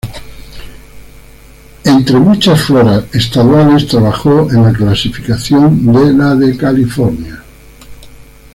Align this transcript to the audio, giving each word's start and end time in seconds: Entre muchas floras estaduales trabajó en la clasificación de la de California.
Entre 1.85 2.17
muchas 2.17 2.59
floras 2.59 3.03
estaduales 3.13 3.85
trabajó 3.85 4.49
en 4.49 4.63
la 4.63 4.73
clasificación 4.73 5.85
de 5.93 6.11
la 6.13 6.33
de 6.33 6.57
California. 6.57 7.39